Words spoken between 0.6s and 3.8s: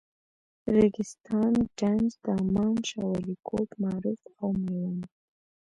ریګستان، ډنډ، دامان، شاولیکوټ،